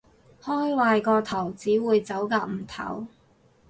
[0.41, 3.05] 開壞個頭，只會走夾唔唞